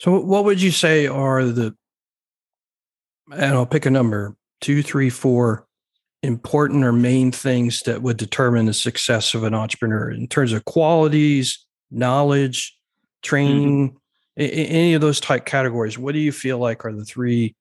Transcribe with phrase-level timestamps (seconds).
[0.00, 1.74] So, what would you say are the,
[3.32, 5.66] and I'll pick a number two, three, four
[6.22, 10.64] important or main things that would determine the success of an entrepreneur in terms of
[10.64, 13.28] qualities, knowledge, mm-hmm.
[13.28, 14.70] training, mm-hmm.
[14.72, 15.98] any of those type categories?
[15.98, 17.54] What do you feel like are the three,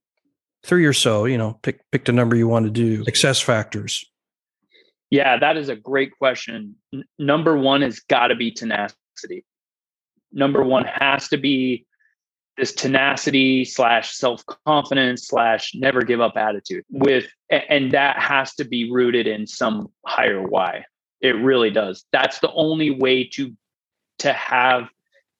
[0.64, 1.26] three or so?
[1.26, 3.04] You know, pick pick the number you want to do.
[3.04, 4.06] Success factors.
[5.10, 6.76] Yeah, that is a great question.
[6.94, 9.44] N- number one has got to be tenacity.
[10.32, 11.86] Number one has to be
[12.60, 18.66] this tenacity slash self confidence slash never give up attitude with, and that has to
[18.66, 20.84] be rooted in some higher why.
[21.22, 22.06] It really does.
[22.12, 23.56] That's the only way to
[24.20, 24.90] to have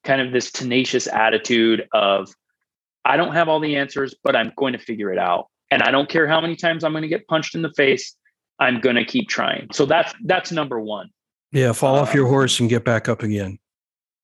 [0.02, 2.34] kind of this tenacious attitude of
[3.04, 5.48] I don't have all the answers, but I'm going to figure it out.
[5.70, 8.16] And I don't care how many times I'm going to get punched in the face.
[8.58, 9.68] I'm going to keep trying.
[9.72, 11.10] So that's that's number one.
[11.52, 13.58] Yeah, fall off uh, your horse and get back up again.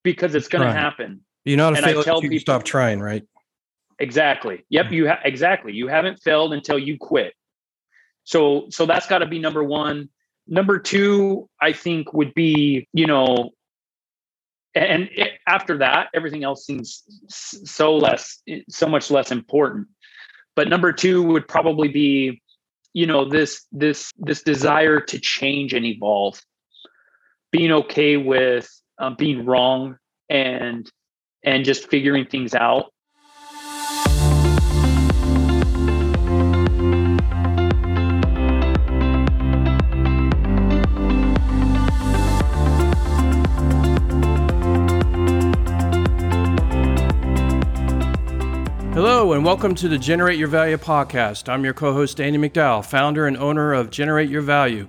[0.03, 1.20] Because it's going to happen.
[1.46, 3.23] You're not a failure if you people, stop trying, right?
[4.00, 4.64] Exactly.
[4.68, 4.91] Yep.
[4.91, 5.72] You ha- exactly.
[5.72, 7.34] You haven't failed until you quit.
[8.25, 10.08] So so that's got to be number one.
[10.48, 13.50] Number two, I think, would be you know,
[14.75, 19.86] and it, after that, everything else seems so less, so much less important.
[20.56, 22.42] But number two would probably be,
[22.92, 26.42] you know, this this this desire to change and evolve,
[27.53, 29.97] being okay with um, being wrong
[30.28, 30.91] and
[31.47, 32.92] and just figuring things out.
[48.92, 51.50] Hello, and welcome to the Generate Your Value podcast.
[51.50, 54.88] I'm your co host, Andy McDowell, founder and owner of Generate Your Value,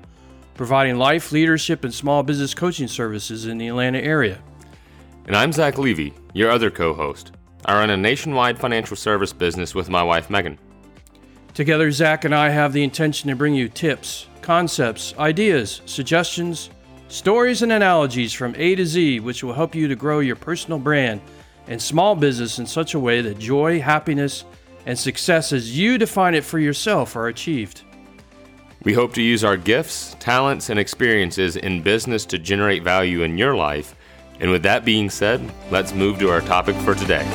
[0.56, 4.42] providing life, leadership, and small business coaching services in the Atlanta area.
[5.26, 7.32] And I'm Zach Levy, your other co host.
[7.66, 10.60] I run a nationwide financial service business with my wife, Megan.
[11.54, 16.70] Together, Zach and I have the intention to bring you tips, concepts, ideas, suggestions,
[17.08, 20.78] stories, and analogies from A to Z, which will help you to grow your personal
[20.78, 21.20] brand
[21.66, 24.46] and small business in such a way that joy, happiness,
[24.86, 27.82] and success as you define it for yourself are achieved.
[28.84, 33.38] We hope to use our gifts, talents, and experiences in business to generate value in
[33.38, 33.96] your life
[34.40, 37.26] and with that being said, let's move to our topic for today.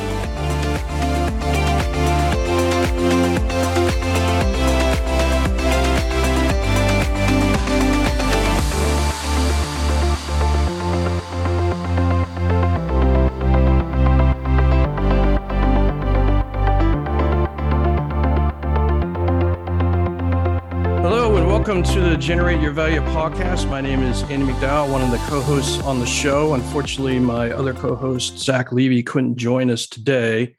[21.53, 23.69] Welcome to the Generate Your Value podcast.
[23.69, 26.55] My name is Andy McDowell, one of the co hosts on the show.
[26.55, 30.55] Unfortunately, my other co host, Zach Levy, couldn't join us today.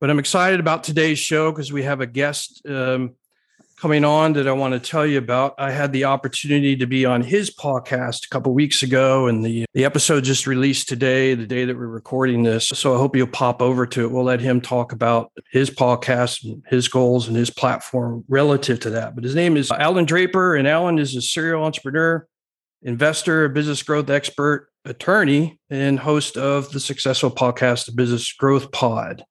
[0.00, 3.14] But I'm excited about today's show because we have a guest um,
[3.80, 5.54] coming on that I want to tell you about.
[5.56, 9.64] I had the opportunity to be on his podcast a couple weeks ago, and the,
[9.72, 12.68] the episode just released today, the day that we're recording this.
[12.68, 14.10] So I hope you'll pop over to it.
[14.10, 18.90] We'll let him talk about his podcast, and his goals, and his platform relative to
[18.90, 19.14] that.
[19.14, 22.26] But his name is Allan Draper, and Allan is a serial entrepreneur,
[22.82, 29.24] investor, business growth expert, attorney, and host of the successful podcast, The Business Growth Pod.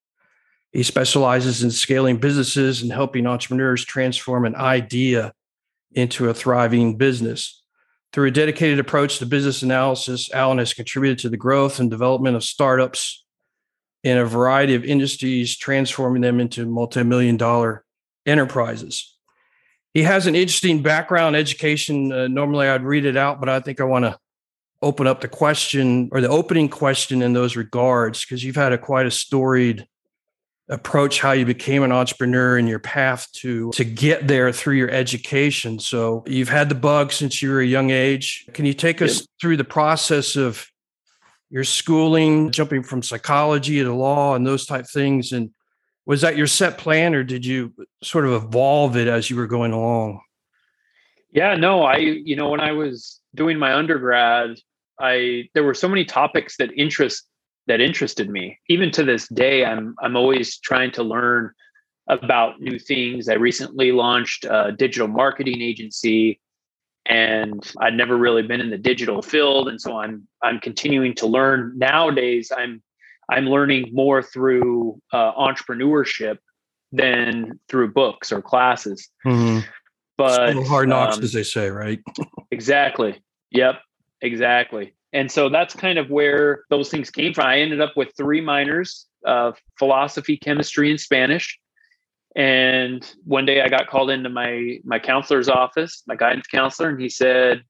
[0.71, 5.33] He specializes in scaling businesses and helping entrepreneurs transform an idea
[5.93, 7.63] into a thriving business.
[8.13, 12.35] Through a dedicated approach to business analysis, Allan has contributed to the growth and development
[12.35, 13.23] of startups
[14.03, 17.83] in a variety of industries, transforming them into multi million dollar
[18.25, 19.15] enterprises.
[19.93, 22.11] He has an interesting background education.
[22.11, 24.17] Uh, normally I'd read it out, but I think I want to
[24.81, 28.77] open up the question or the opening question in those regards because you've had a
[28.77, 29.85] quite a storied
[30.69, 34.91] approach how you became an entrepreneur and your path to to get there through your
[34.91, 35.79] education.
[35.79, 38.45] So you've had the bug since you were a young age.
[38.53, 40.67] Can you take us through the process of
[41.49, 45.31] your schooling jumping from psychology to law and those type things?
[45.31, 45.49] And
[46.05, 47.73] was that your set plan or did you
[48.03, 50.21] sort of evolve it as you were going along?
[51.31, 54.57] Yeah no i you know when i was doing my undergrad
[54.99, 57.28] i there were so many topics that interest
[57.69, 58.59] that interested me.
[58.67, 61.51] Even to this day, I'm I'm always trying to learn
[62.07, 63.29] about new things.
[63.29, 66.41] I recently launched a digital marketing agency
[67.05, 71.27] and I'd never really been in the digital field and so I'm I'm continuing to
[71.27, 71.77] learn.
[71.77, 72.81] Nowadays I'm
[73.29, 76.39] I'm learning more through uh, entrepreneurship
[76.91, 79.09] than through books or classes.
[79.23, 79.59] Mm-hmm.
[80.17, 81.99] But hard knocks, um, as they say, right?
[82.51, 83.21] exactly.
[83.51, 83.75] Yep.
[84.21, 84.95] Exactly.
[85.11, 87.45] And so that's kind of where those things came from.
[87.45, 91.59] I ended up with three minors uh, philosophy, chemistry, and Spanish.
[92.35, 97.01] And one day I got called into my my counselor's office, my guidance counselor, and
[97.01, 97.63] he said,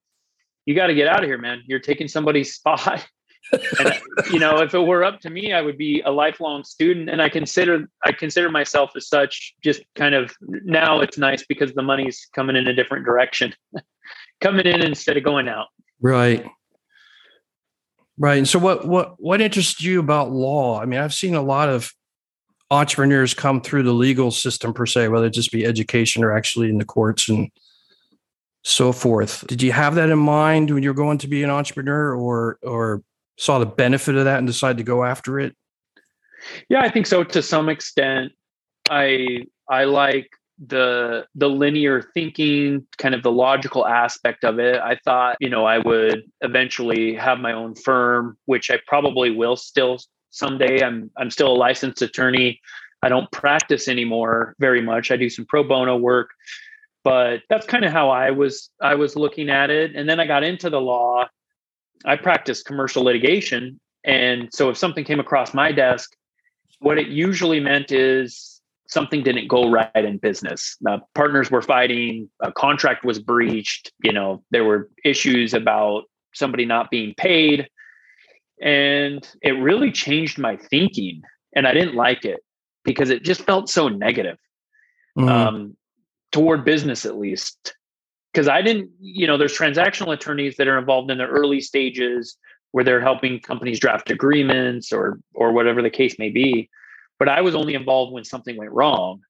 [0.65, 1.63] "You got to get out of here, man.
[1.65, 3.07] You're taking somebody's spot."
[3.51, 3.94] and
[4.31, 7.09] you know, if it were up to me, I would be a lifelong student.
[7.09, 9.56] And I consider I consider myself as such.
[9.63, 13.56] Just kind of now, it's nice because the money's coming in a different direction,
[14.41, 15.68] coming in instead of going out.
[16.01, 16.45] Right.
[18.19, 18.38] Right.
[18.38, 20.80] And so what what what interests you about law?
[20.81, 21.92] I mean, I've seen a lot of
[22.69, 26.69] entrepreneurs come through the legal system per se, whether it just be education or actually
[26.69, 27.50] in the courts and
[28.63, 29.48] so forth.
[29.48, 33.01] Did you have that in mind when you're going to be an entrepreneur or or
[33.38, 35.56] saw the benefit of that and decided to go after it?
[36.68, 38.33] Yeah, I think so to some extent.
[38.89, 40.30] I I like
[40.68, 45.66] the the linear thinking kind of the logical aspect of it i thought you know
[45.66, 49.98] i would eventually have my own firm which i probably will still
[50.30, 50.84] someday.
[50.84, 52.60] I'm i'm still a licensed attorney.
[53.02, 55.12] I don't practice anymore very much.
[55.12, 56.30] I do some pro bono work
[57.04, 59.96] but that's kind of how i was i was looking at it.
[59.96, 61.28] And then i got into the law.
[62.06, 63.80] I practiced commercial litigation.
[64.06, 66.16] And so if something came across my desk
[66.80, 68.59] what it usually meant is
[68.89, 70.75] something didn't go right in business.
[70.88, 76.03] Uh, partners were fighting, a contract was breached, you know, there were issues about
[76.33, 77.68] somebody not being paid.
[78.62, 81.21] And it really changed my thinking.
[81.56, 82.41] And I didn't like it
[82.83, 84.38] because it just felt so negative
[85.18, 85.30] mm.
[85.30, 85.77] um,
[86.31, 87.75] toward business, at least.
[88.33, 92.38] Because I didn't, you know, there's transactional attorneys that are involved in the early stages
[92.71, 96.69] where they're helping companies draft agreements or or whatever the case may be
[97.19, 99.21] but I was only involved when something went wrong.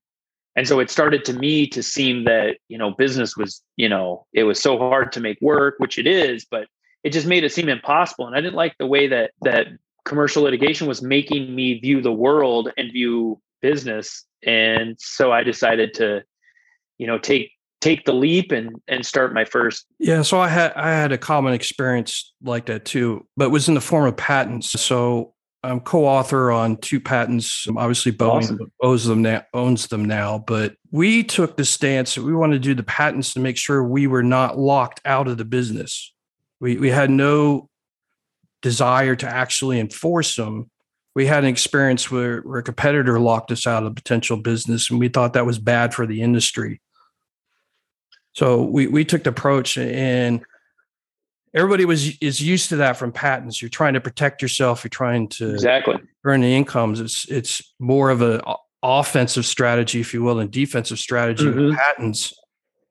[0.56, 4.25] And so it started to me to seem that, you know, business was, you know,
[4.33, 6.68] it was so hard to make work, which it is, but
[7.03, 8.27] it just made it seem impossible.
[8.27, 9.68] And I didn't like the way that that
[10.06, 14.25] commercial litigation was making me view the world and view business.
[14.45, 16.24] And so I decided to,
[16.97, 17.51] you know, take
[17.81, 21.18] take the leap and and start my first yeah so i had i had a
[21.18, 26.51] common experience like that too but was in the form of patents so I'm co-author
[26.51, 27.67] on two patents.
[27.67, 28.71] Um, obviously, Boeing awesome.
[28.81, 29.44] owns them now.
[29.53, 33.33] Owns them now, but we took the stance that we wanted to do the patents
[33.33, 36.13] to make sure we were not locked out of the business.
[36.61, 37.69] We we had no
[38.61, 40.69] desire to actually enforce them.
[41.15, 45.00] We had an experience where, where a competitor locked us out of potential business, and
[45.00, 46.79] we thought that was bad for the industry.
[48.33, 50.41] So we we took the approach and
[51.54, 53.62] everybody was is used to that from patents.
[53.62, 54.84] You're trying to protect yourself.
[54.84, 57.00] You're trying to exactly earn the incomes.
[57.00, 58.42] It's it's more of an
[58.84, 61.66] offensive strategy, if you will, and defensive strategy mm-hmm.
[61.68, 62.34] with patents.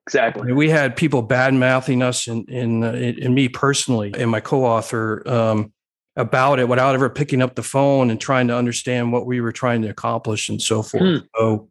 [0.06, 0.42] Exactly.
[0.42, 4.30] I mean, we had people bad mouthing us, and in, in, in me personally, and
[4.30, 5.72] my co-author um,
[6.16, 9.52] about it, without ever picking up the phone and trying to understand what we were
[9.52, 11.02] trying to accomplish and so forth.
[11.02, 11.26] Hmm.
[11.36, 11.68] So,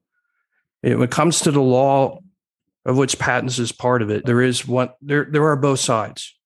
[0.83, 2.19] it, when it comes to the law,
[2.85, 4.89] of which patents is part of it, there is one.
[5.01, 6.36] There there are both sides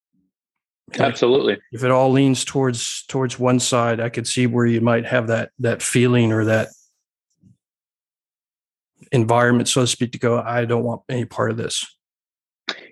[0.99, 1.57] Absolutely.
[1.71, 5.27] If it all leans towards towards one side, I could see where you might have
[5.27, 6.69] that that feeling or that
[9.11, 10.39] environment, so to speak, to go.
[10.39, 11.85] I don't want any part of this.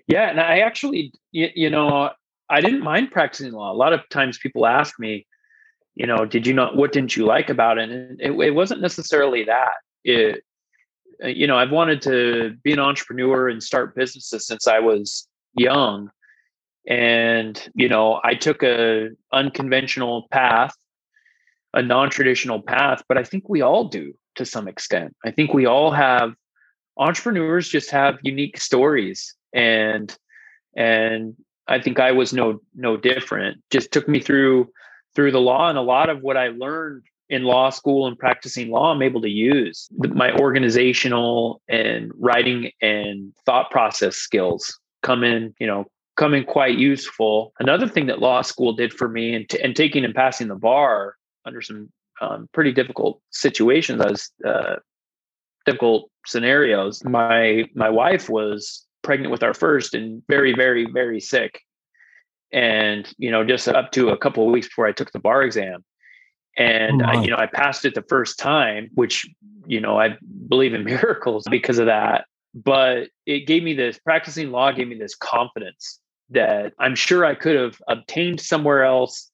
[0.06, 2.10] Yeah, and I actually, you, you know,
[2.48, 3.72] I didn't mind practicing law.
[3.72, 5.26] A lot of times, people ask me,
[5.94, 7.90] you know, did you know what didn't you like about it?
[7.90, 9.74] And it, it wasn't necessarily that.
[10.04, 10.42] It,
[11.22, 16.10] you know, I've wanted to be an entrepreneur and start businesses since I was young
[16.86, 20.74] and you know i took a unconventional path
[21.74, 25.14] a non-traditional path but i think we all do to some extent.
[25.24, 26.32] I think we all have
[26.96, 30.16] entrepreneurs just have unique stories and
[30.76, 31.34] and
[31.68, 33.62] i think i was no no different.
[33.70, 34.68] Just took me through
[35.14, 38.70] through the law and a lot of what i learned in law school and practicing
[38.70, 45.54] law i'm able to use my organizational and writing and thought process skills come in
[45.58, 45.84] you know
[46.20, 47.54] coming quite useful.
[47.60, 50.54] Another thing that law school did for me and, t- and taking and passing the
[50.54, 54.76] bar under some um, pretty difficult situations as uh,
[55.64, 57.02] difficult scenarios.
[57.04, 61.62] My my wife was pregnant with our first and very very very sick,
[62.52, 65.42] and you know just up to a couple of weeks before I took the bar
[65.42, 65.82] exam,
[66.58, 69.26] and oh I, you know I passed it the first time, which
[69.66, 72.26] you know I believe in miracles because of that.
[72.52, 75.98] But it gave me this practicing law gave me this confidence
[76.30, 79.30] that I'm sure I could have obtained somewhere else,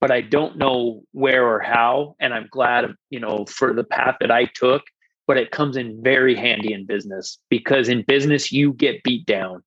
[0.00, 2.16] but I don't know where or how.
[2.20, 4.82] And I'm glad, you know, for the path that I took.
[5.26, 9.64] But it comes in very handy in business because in business you get beat down,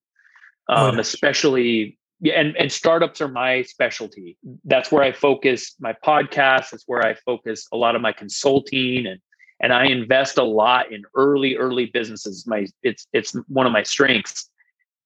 [0.70, 4.38] oh, um, oh, especially yeah, and, and startups are my specialty.
[4.66, 6.72] That's where I focus my podcast.
[6.72, 9.20] That's where I focus a lot of my consulting and
[9.62, 12.46] and I invest a lot in early, early businesses.
[12.48, 14.50] My it's it's one of my strengths.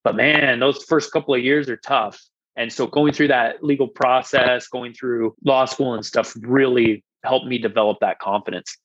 [0.03, 2.21] But man, those first couple of years are tough.
[2.55, 7.47] And so going through that legal process, going through law school and stuff really helped
[7.47, 8.77] me develop that confidence.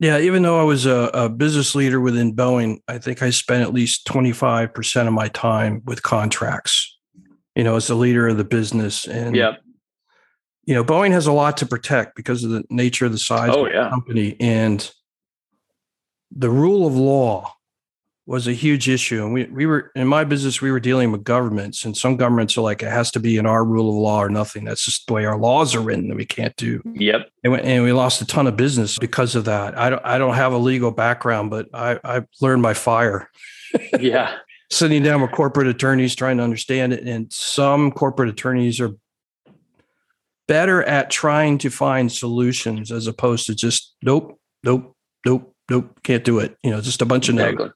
[0.00, 3.62] Yeah, even though I was a, a, business leader within Boeing, I think I spent
[3.62, 6.96] at least 25% of my time with contracts,
[7.56, 9.08] you know, as the leader of the business.
[9.08, 9.54] And, yeah.
[10.66, 13.50] you know, Boeing has a lot to protect because of the nature of the size
[13.52, 13.84] oh, of yeah.
[13.84, 14.36] the company.
[14.38, 14.88] And
[16.30, 17.54] the rule of law
[18.28, 19.24] was a huge issue.
[19.24, 22.58] And we, we were in my business, we were dealing with governments, and some governments
[22.58, 24.66] are like, it has to be in our rule of law or nothing.
[24.66, 26.82] That's just the way our laws are written that we can't do.
[26.92, 27.30] Yep.
[27.42, 29.78] And we, and we lost a ton of business because of that.
[29.78, 33.30] I don't I don't have a legal background, but I, I learned by fire.
[33.98, 34.36] yeah.
[34.70, 37.08] Sitting down with corporate attorneys trying to understand it.
[37.08, 38.90] And some corporate attorneys are
[40.46, 44.94] better at trying to find solutions as opposed to just nope, nope,
[45.24, 46.58] nope, nope, can't do it.
[46.62, 47.64] You know, just a bunch of exactly.
[47.64, 47.72] no's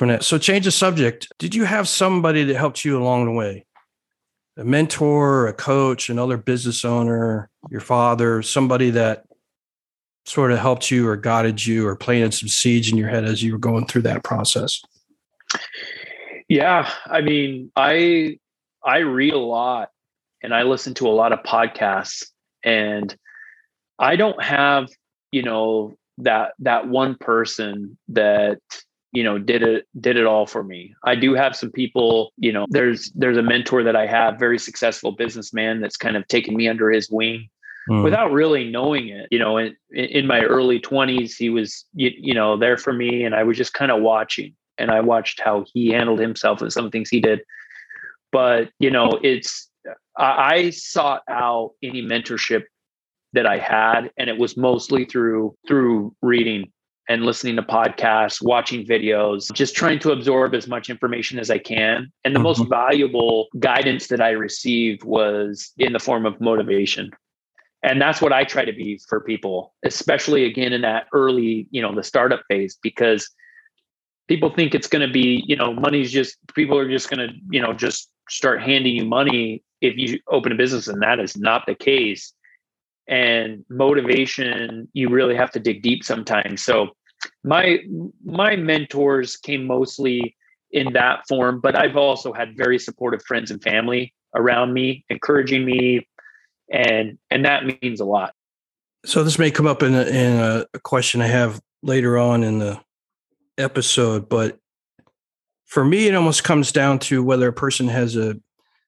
[0.00, 0.24] from that.
[0.24, 1.28] So change the subject.
[1.38, 3.66] Did you have somebody that helped you along the way?
[4.56, 9.26] A mentor, a coach, another business owner, your father, somebody that
[10.24, 13.42] sort of helped you or guided you or planted some seeds in your head as
[13.42, 14.80] you were going through that process?
[16.48, 18.38] Yeah, I mean, I
[18.82, 19.90] I read a lot
[20.42, 22.24] and I listen to a lot of podcasts
[22.64, 23.14] and
[23.98, 24.88] I don't have,
[25.30, 28.60] you know, that that one person that
[29.12, 30.94] you know did it did it all for me.
[31.04, 34.58] I do have some people you know there's there's a mentor that i have very
[34.58, 37.48] successful businessman that's kind of taken me under his wing
[37.88, 38.04] mm.
[38.04, 39.26] without really knowing it.
[39.30, 43.24] You know in, in my early 20s he was you, you know there for me
[43.24, 46.72] and i was just kind of watching and i watched how he handled himself and
[46.72, 47.40] some things he did.
[48.32, 49.68] But you know it's
[50.16, 52.64] I, I sought out any mentorship
[53.32, 56.70] that i had and it was mostly through through reading
[57.08, 61.58] and listening to podcasts, watching videos, just trying to absorb as much information as I
[61.58, 62.12] can.
[62.24, 62.44] And the mm-hmm.
[62.44, 67.10] most valuable guidance that I received was in the form of motivation.
[67.82, 71.80] And that's what I try to be for people, especially again in that early, you
[71.80, 73.28] know, the startup phase, because
[74.28, 77.34] people think it's going to be, you know, money's just, people are just going to,
[77.50, 80.88] you know, just start handing you money if you open a business.
[80.88, 82.34] And that is not the case
[83.10, 86.62] and motivation you really have to dig deep sometimes.
[86.62, 86.88] So
[87.44, 87.80] my
[88.24, 90.34] my mentors came mostly
[90.70, 95.64] in that form but i've also had very supportive friends and family around me encouraging
[95.64, 96.06] me
[96.70, 98.34] and and that means a lot.
[99.04, 102.58] So this may come up in a, in a question i have later on in
[102.58, 102.80] the
[103.58, 104.58] episode but
[105.66, 108.36] for me it almost comes down to whether a person has a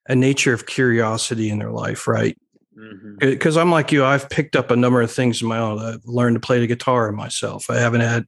[0.09, 2.37] a nature of curiosity in their life right
[2.75, 3.59] because mm-hmm.
[3.59, 5.79] I'm like you, I've picked up a number of things in my own.
[5.79, 7.69] I've learned to play the guitar myself.
[7.69, 8.27] I haven't had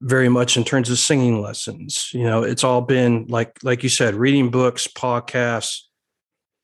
[0.00, 2.10] very much in terms of singing lessons.
[2.12, 5.82] You know, it's all been like like you said, reading books, podcasts,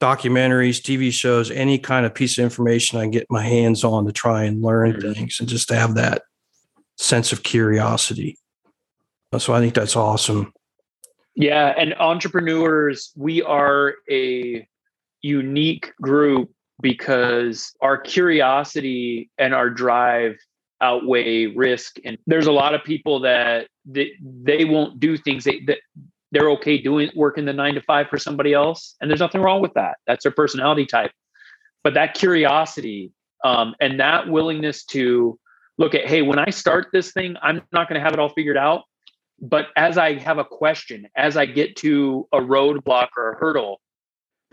[0.00, 4.12] documentaries, TV shows, any kind of piece of information I get my hands on to
[4.12, 5.12] try and learn mm-hmm.
[5.12, 6.22] things and just to have that
[6.96, 8.38] sense of curiosity.
[9.38, 10.52] So I think that's awesome.
[11.34, 14.68] Yeah, and entrepreneurs, we are a
[15.22, 20.36] unique group because our curiosity and our drive
[20.80, 21.96] outweigh risk.
[22.04, 25.78] And there's a lot of people that they, they won't do things they, that
[26.32, 28.96] they're okay doing working the nine to five for somebody else.
[29.00, 29.98] And there's nothing wrong with that.
[30.06, 31.12] That's their personality type.
[31.82, 33.12] But that curiosity
[33.44, 35.38] um, and that willingness to
[35.76, 38.30] look at hey when i start this thing i'm not going to have it all
[38.30, 38.82] figured out.
[39.40, 43.80] But as i have a question as i get to a roadblock or a hurdle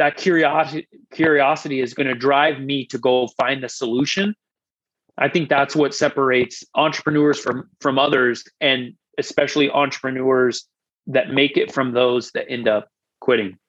[0.02, 4.34] that curiosity curiosity is going to drive me to go find the solution.
[5.20, 10.66] I think that's what separates entrepreneurs from from others and especially entrepreneurs
[11.06, 12.90] that make it from those that end up
[13.20, 13.60] quitting.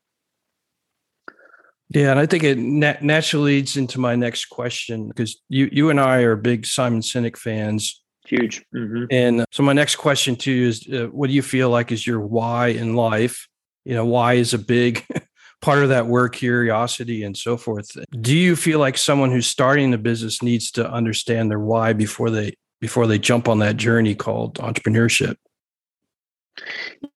[1.90, 5.90] Yeah and i think it nat- naturally leads into my next question because you you
[5.90, 8.02] and i are big simon sinek fans.
[8.26, 8.64] Huge.
[8.74, 9.04] Mm-hmm.
[9.10, 12.06] and so my next question to you is uh, what do you feel like is
[12.06, 13.46] your why in life?
[13.84, 15.04] You know why is a big
[15.62, 19.94] part of that work curiosity and so forth do you feel like someone who's starting
[19.94, 24.14] a business needs to understand their why before they before they jump on that journey
[24.14, 25.36] called entrepreneurship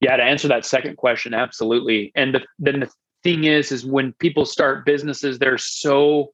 [0.01, 2.91] yeah to answer that second question absolutely and the, then the
[3.23, 6.33] thing is is when people start businesses they're so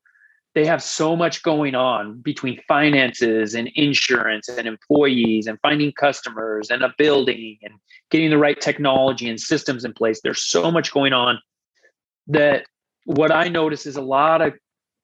[0.55, 6.71] they have so much going on between finances and insurance and employees and finding customers
[6.71, 7.75] and a building and
[8.11, 10.21] getting the right technology and systems in place.
[10.23, 11.39] There's so much going on
[12.29, 12.65] that
[13.05, 14.55] what I notice is a lot of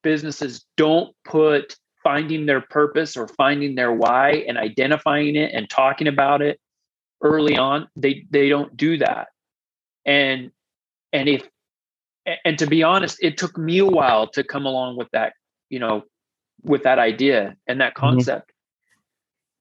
[0.02, 6.06] businesses don't put finding their purpose or finding their why and identifying it and talking
[6.06, 6.60] about it
[7.22, 7.88] early on.
[7.96, 9.28] They they don't do that.
[10.06, 10.52] And
[11.12, 11.48] and if
[12.44, 15.32] and to be honest, it took me a while to come along with that
[15.70, 16.02] you know,
[16.62, 18.06] with that idea and that mm-hmm.
[18.06, 18.48] concept.
[18.48, 18.54] Mm-hmm.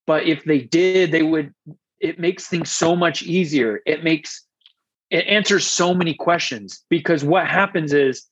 [0.08, 1.54] But if they did, they would,
[2.00, 3.82] it makes things so much easier.
[3.86, 4.46] It makes,
[5.10, 8.26] it answers so many questions because what happens is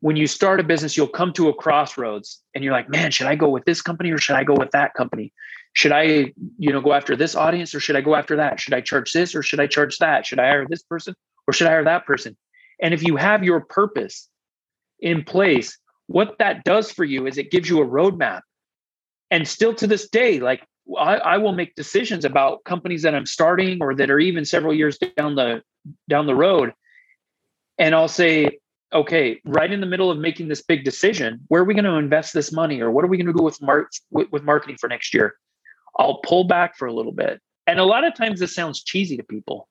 [0.00, 3.26] when you start a business, you'll come to a crossroads and you're like, man, should
[3.26, 5.32] I go with this company or should I go with that company?
[5.74, 8.60] Should I, you know, go after this audience or should I go after that?
[8.60, 10.26] Should I charge this or should I charge that?
[10.26, 11.14] Should I hire this person
[11.46, 12.36] or should I hire that person?
[12.80, 14.28] And if you have your purpose
[15.00, 18.40] in place, what that does for you is it gives you a roadmap.
[19.30, 20.66] And still to this day, like
[20.98, 24.74] I, I, will make decisions about companies that I'm starting or that are even several
[24.74, 25.62] years down the
[26.08, 26.72] down the road.
[27.78, 28.58] And I'll say,
[28.92, 31.94] okay, right in the middle of making this big decision, where are we going to
[31.94, 34.88] invest this money or what are we going to do with, mar- with, marketing for
[34.88, 35.34] next year?
[35.98, 37.40] I'll pull back for a little bit.
[37.66, 39.68] And a lot of times this sounds cheesy to people.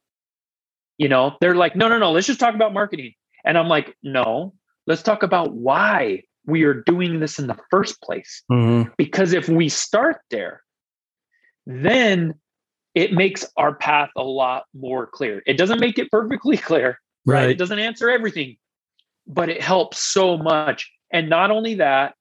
[0.98, 3.14] You know, they're like, no, no, no, let's just talk about marketing.
[3.46, 4.54] And I'm like, no,
[4.88, 8.44] let's talk about why we are doing this in the first place.
[8.52, 8.90] Mm-hmm.
[8.98, 10.62] Because if we start there,
[11.66, 12.34] then
[13.00, 15.42] it makes our path a lot more clear.
[15.46, 17.44] It doesn't make it perfectly clear, right?
[17.44, 17.50] right?
[17.52, 18.58] It doesn't answer everything,
[19.26, 20.92] but it helps so much.
[21.10, 22.16] And not only that,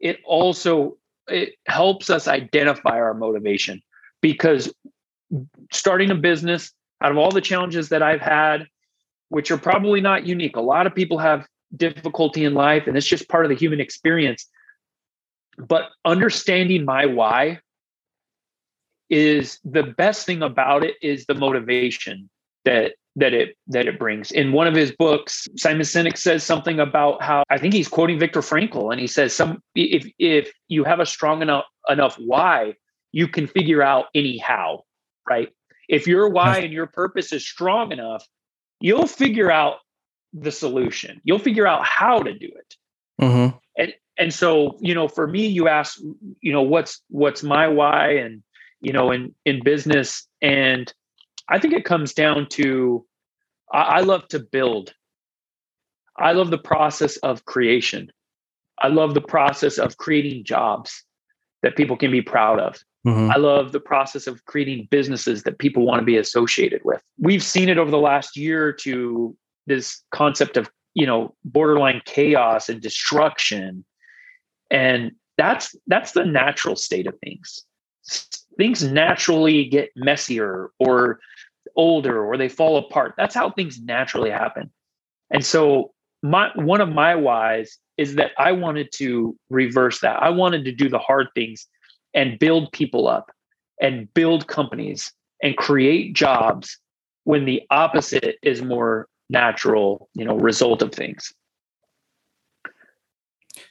[0.00, 0.96] it also
[1.28, 3.80] it helps us identify our motivation
[4.20, 4.74] because
[5.72, 8.66] starting a business out of all the challenges that I've had,
[9.28, 10.56] which are probably not unique.
[10.56, 13.80] A lot of people have difficulty in life and it's just part of the human
[13.80, 14.48] experience
[15.56, 17.58] but understanding my why
[19.10, 22.28] is the best thing about it is the motivation
[22.64, 26.80] that that it that it brings in one of his books simon sinek says something
[26.80, 30.82] about how i think he's quoting viktor frankl and he says some if if you
[30.82, 32.74] have a strong enough enough why
[33.12, 34.82] you can figure out any how
[35.28, 35.50] right
[35.88, 38.26] if your why and your purpose is strong enough
[38.80, 39.76] you'll figure out
[40.34, 41.20] the solution.
[41.24, 42.74] You'll figure out how to do it.
[43.20, 43.56] Mm-hmm.
[43.78, 45.98] And and so you know, for me, you ask,
[46.40, 48.42] you know, what's what's my why, and
[48.84, 50.92] you know, in in business, and
[51.48, 53.04] I think it comes down to
[53.72, 54.94] I, I love to build.
[56.16, 58.12] I love the process of creation.
[58.78, 61.02] I love the process of creating jobs
[61.62, 62.76] that people can be proud of.
[63.06, 63.30] Mm-hmm.
[63.30, 67.02] I love the process of creating businesses that people want to be associated with.
[67.18, 72.68] We've seen it over the last year to this concept of you know borderline chaos
[72.68, 73.84] and destruction
[74.70, 77.64] and that's that's the natural state of things
[78.56, 81.20] things naturally get messier or
[81.76, 83.14] older or they fall apart.
[83.16, 84.70] That's how things naturally happen.
[85.30, 90.22] And so my one of my whys is that i wanted to reverse that.
[90.22, 91.66] I wanted to do the hard things
[92.14, 93.30] and build people up
[93.80, 95.12] and build companies
[95.42, 96.78] and create jobs
[97.24, 101.32] when the opposite is more natural you know result of things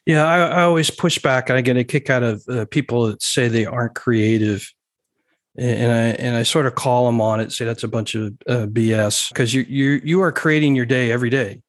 [0.06, 3.08] yeah i, I always push back and i get a kick out of uh, people
[3.08, 4.72] that say they aren't creative
[5.56, 8.34] and I and I sort of call them on it, say that's a bunch of
[8.48, 11.62] uh, BS because you you you are creating your day every day,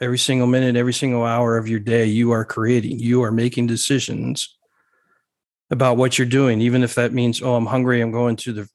[0.00, 2.04] every single minute, every single hour of your day.
[2.04, 2.98] You are creating.
[2.98, 4.56] You are making decisions
[5.70, 8.68] about what you're doing, even if that means oh I'm hungry, I'm going to the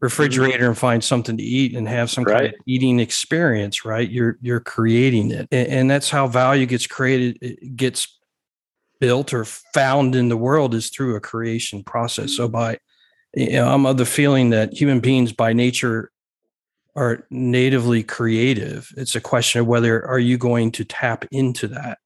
[0.00, 2.34] refrigerator and find something to eat and have some right.
[2.34, 4.10] kind of eating experience right?
[4.10, 5.48] You're you're creating it.
[5.50, 8.18] And, and, that's how value gets created it gets
[8.98, 12.36] built or found in the world is through a creation process.
[12.36, 12.78] So by
[13.34, 16.10] you know i'm of the feeling that human beings by nature
[16.96, 18.92] are natively creative.
[18.96, 21.98] It's a question of whether are you going to tap into that?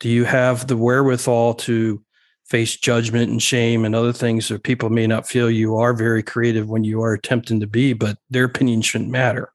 [0.00, 2.02] Do you have the wherewithal to
[2.48, 6.22] face judgment and shame and other things that people may not feel you are very
[6.22, 9.52] creative when you are attempting to be, but their opinion shouldn't matter.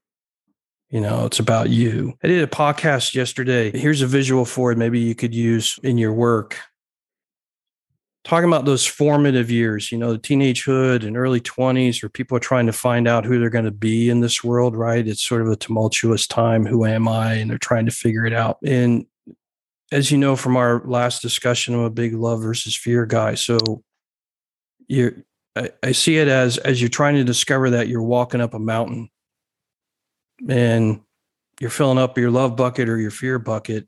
[0.90, 2.14] You know, it's about you.
[2.22, 3.76] I did a podcast yesterday.
[3.76, 4.78] Here's a visual for it.
[4.78, 6.56] Maybe you could use in your work.
[8.22, 12.40] Talking about those formative years, you know, the teenagehood and early 20s, where people are
[12.40, 15.06] trying to find out who they're going to be in this world, right?
[15.06, 16.64] It's sort of a tumultuous time.
[16.64, 17.34] Who am I?
[17.34, 18.58] And they're trying to figure it out.
[18.64, 19.04] And
[19.94, 23.36] as you know from our last discussion, I'm a big love versus fear guy.
[23.36, 23.58] So
[24.88, 25.12] you're
[25.54, 28.58] I, I see it as as you're trying to discover that you're walking up a
[28.58, 29.08] mountain
[30.48, 31.00] and
[31.60, 33.86] you're filling up your love bucket or your fear bucket.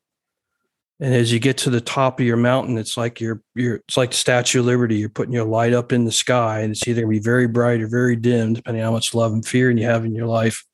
[1.01, 3.97] And as you get to the top of your mountain, it's like you're you're it's
[3.97, 4.95] like the Statue of Liberty.
[4.95, 7.81] You're putting your light up in the sky, and it's either gonna be very bright
[7.81, 10.29] or very dim, depending on how much love and fear and you have in your
[10.29, 10.64] life.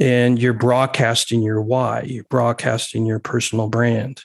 [0.00, 2.02] And you're broadcasting your why.
[2.02, 4.24] You're broadcasting your personal brand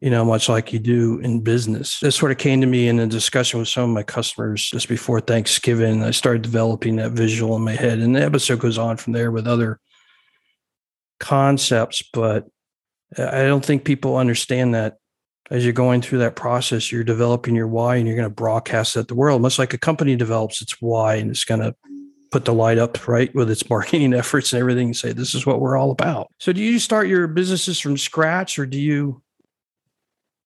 [0.00, 2.00] you know, much like you do in business.
[2.00, 4.88] This sort of came to me in a discussion with some of my customers just
[4.88, 6.02] before Thanksgiving.
[6.02, 9.30] I started developing that visual in my head, and the episode goes on from there
[9.30, 9.78] with other
[11.18, 12.02] concepts.
[12.14, 12.48] But
[13.18, 14.96] I don't think people understand that
[15.50, 18.94] as you're going through that process, you're developing your why and you're going to broadcast
[18.94, 21.74] that to the world, much like a company develops its why and it's going to
[22.30, 25.46] put the light up right with its marketing efforts and everything and say this is
[25.46, 26.28] what we're all about.
[26.38, 29.22] So do you start your businesses from scratch or do you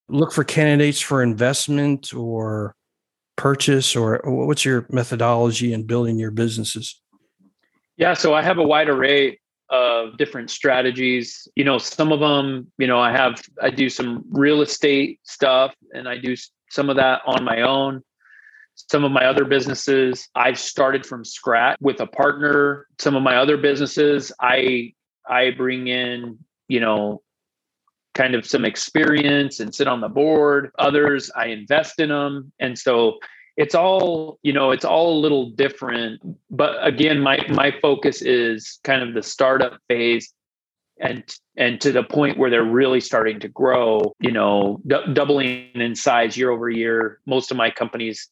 [0.08, 2.74] look for candidates for investment or
[3.36, 7.00] purchase or what's your methodology in building your businesses?
[7.96, 9.38] Yeah so i have a wide array
[9.70, 11.48] of different strategies.
[11.56, 15.74] You know some of them you know i have i do some real estate stuff
[15.94, 16.36] and i do
[16.70, 18.02] some of that on my own
[18.74, 23.36] some of my other businesses i've started from scratch with a partner some of my
[23.36, 24.92] other businesses i
[25.28, 27.22] i bring in you know
[28.14, 30.70] kind of some experience and sit on the board.
[30.78, 32.52] Others, I invest in them.
[32.58, 33.18] And so
[33.56, 36.20] it's all, you know, it's all a little different.
[36.50, 40.32] But again, my my focus is kind of the startup phase
[41.00, 41.24] and
[41.56, 45.94] and to the point where they're really starting to grow, you know, d- doubling in
[45.94, 47.20] size year over year.
[47.26, 48.28] Most of my companies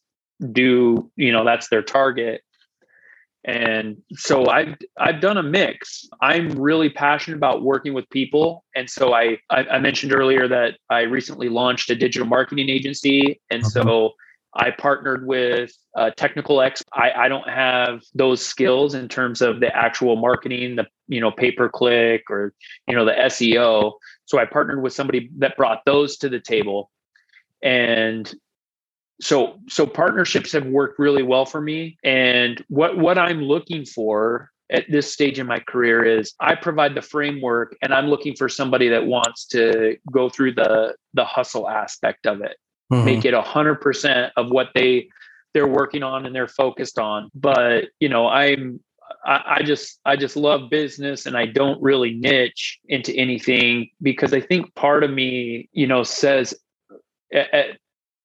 [0.51, 2.41] do, you know, that's their target.
[3.45, 6.07] And so i've i've done a mix.
[6.21, 8.63] I'm really passionate about working with people.
[8.75, 13.41] And so i i, I mentioned earlier that i recently launched a digital marketing agency.
[13.51, 14.13] And so
[14.55, 19.59] i partnered with a technical ex I, I don't have those skills in terms of
[19.59, 22.53] the actual marketing the you know pay per click or
[22.87, 23.93] you know the seo
[24.25, 26.91] so i partnered with somebody that brought those to the table.
[27.61, 28.33] And
[29.21, 31.97] so so partnerships have worked really well for me.
[32.03, 36.95] And what what i'm looking for at this stage in my career is i provide
[36.95, 41.69] the framework and i'm looking for somebody that wants to go through the the hustle
[41.69, 42.57] aspect of it.
[42.91, 43.05] Mm-hmm.
[43.05, 45.07] make it 100% of what they
[45.53, 47.29] they're working on and they're focused on.
[47.33, 48.79] But you know i'm
[49.25, 54.33] I, I just I just love business and I don't really niche into anything because
[54.33, 56.53] I think part of me, you know, says
[57.33, 57.77] at,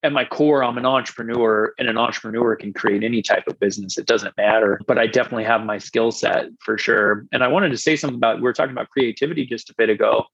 [0.02, 3.98] at my core, I'm an entrepreneur, and an entrepreneur can create any type of business.
[3.98, 7.26] It doesn't matter, but I definitely have my skill set for sure.
[7.32, 9.90] And I wanted to say something about we were talking about creativity just a bit
[9.90, 10.24] ago,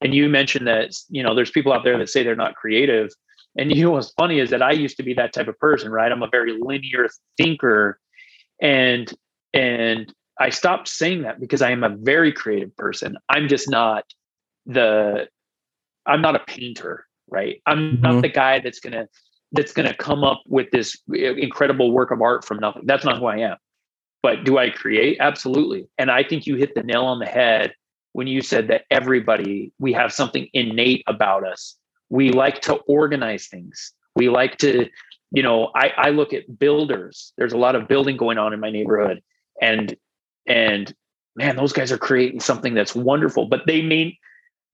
[0.00, 3.10] and you mentioned that you know there's people out there that say they're not creative,
[3.56, 5.92] and you know what's funny is that I used to be that type of person,
[5.92, 6.10] right?
[6.10, 8.00] I'm a very linear thinker,
[8.60, 9.12] and
[9.52, 13.16] and I stopped saying that because I am a very creative person.
[13.28, 14.04] I'm just not
[14.66, 15.28] the
[16.04, 17.60] I'm not a painter right?
[17.66, 18.02] I'm mm-hmm.
[18.02, 19.08] not the guy that's gonna
[19.52, 22.82] that's gonna come up with this incredible work of art from nothing.
[22.86, 23.56] That's not who I am.
[24.22, 25.18] But do I create?
[25.20, 25.86] Absolutely.
[25.98, 27.74] And I think you hit the nail on the head
[28.14, 31.76] when you said that everybody we have something innate about us.
[32.08, 33.92] We like to organize things.
[34.16, 34.88] We like to,
[35.32, 37.32] you know, I, I look at builders.
[37.36, 39.20] There's a lot of building going on in my neighborhood,
[39.60, 39.96] and
[40.46, 40.94] and
[41.36, 43.46] man, those guys are creating something that's wonderful.
[43.46, 44.16] But they may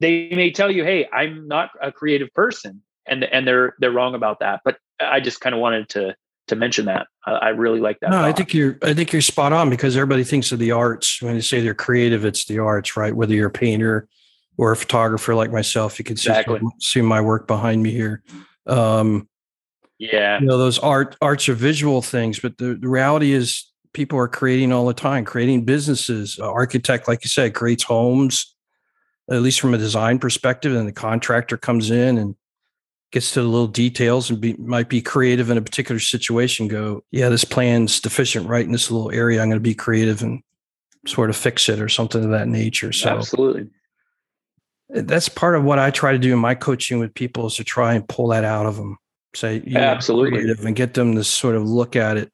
[0.01, 4.15] they may tell you, "Hey, I'm not a creative person," and and they're they're wrong
[4.15, 4.63] about that.
[4.65, 6.17] But I just kind of wanted to
[6.49, 7.07] to mention that.
[7.27, 8.11] I, I really like that.
[8.11, 8.25] No, thought.
[8.25, 11.35] I think you're I think you're spot on because everybody thinks of the arts when
[11.35, 12.25] they say they're creative.
[12.25, 13.15] It's the arts, right?
[13.15, 14.09] Whether you're a painter
[14.57, 16.61] or a photographer like myself, you can see exactly.
[16.81, 18.23] see my work behind me here.
[18.67, 19.29] Um,
[19.99, 24.19] yeah, you know those art arts are visual things, but the, the reality is people
[24.19, 26.39] are creating all the time, creating businesses.
[26.41, 28.55] Uh, architect, like you said, creates homes
[29.31, 30.75] at least from a design perspective.
[30.75, 32.35] And the contractor comes in and
[33.13, 36.69] gets to the little details and be, might be creative in a particular situation.
[36.69, 39.41] Go, yeah, this plan's deficient right in this little area.
[39.41, 40.43] I'm going to be creative and
[41.07, 42.93] sort of fix it or something of that nature.
[42.93, 43.69] So absolutely.
[44.95, 47.57] Eh, that's part of what I try to do in my coaching with people is
[47.57, 48.99] to try and pull that out of them.
[49.35, 52.33] Say, yeah, absolutely, and get them to sort of look at it,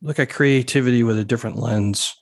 [0.00, 2.14] look at creativity with a different lens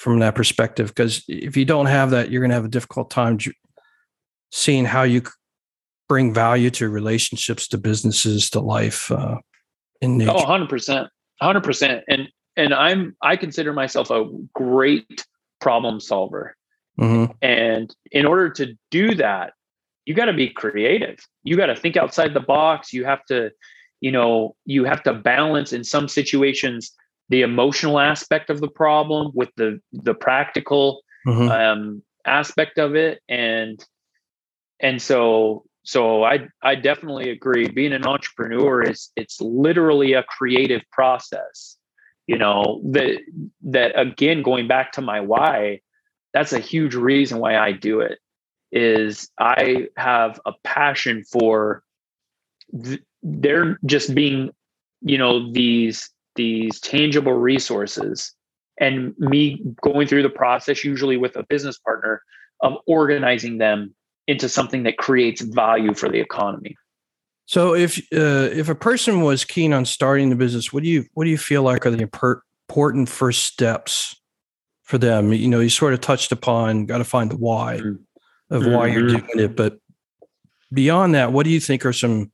[0.00, 3.10] from that perspective because if you don't have that you're going to have a difficult
[3.10, 3.36] time
[4.50, 5.22] seeing how you
[6.08, 9.36] bring value to relationships to businesses to life uh,
[10.00, 10.32] in nature.
[10.34, 11.08] Oh, 100%.
[11.42, 12.02] 100%.
[12.08, 15.24] And and I'm I consider myself a great
[15.60, 16.56] problem solver.
[16.98, 17.32] Mm-hmm.
[17.42, 19.52] And in order to do that,
[20.04, 21.18] you got to be creative.
[21.44, 22.92] You got to think outside the box.
[22.92, 23.52] You have to,
[24.00, 26.90] you know, you have to balance in some situations
[27.30, 31.48] the emotional aspect of the problem with the the practical mm-hmm.
[31.48, 33.84] um, aspect of it and
[34.80, 37.68] and so so I I definitely agree.
[37.68, 41.76] Being an entrepreneur is it's literally a creative process.
[42.26, 43.18] You know that
[43.62, 45.80] that again going back to my why,
[46.34, 48.18] that's a huge reason why I do it.
[48.72, 51.82] Is I have a passion for
[52.84, 54.50] th- there just being
[55.00, 58.34] you know these these tangible resources
[58.78, 62.22] and me going through the process usually with a business partner
[62.62, 63.94] of organizing them
[64.26, 66.76] into something that creates value for the economy.
[67.46, 71.04] So if uh, if a person was keen on starting the business, what do you
[71.14, 74.14] what do you feel like are the important first steps
[74.84, 75.32] for them?
[75.32, 78.54] You know, you sort of touched upon got to find the why mm-hmm.
[78.54, 79.26] of why you're mm-hmm.
[79.26, 79.78] doing it, but
[80.72, 82.30] beyond that, what do you think are some